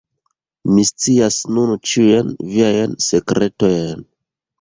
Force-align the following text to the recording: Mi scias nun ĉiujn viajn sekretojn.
Mi 0.77 0.85
scias 0.89 1.35
nun 1.57 1.73
ĉiujn 1.89 2.31
viajn 2.55 2.97
sekretojn. 3.09 4.03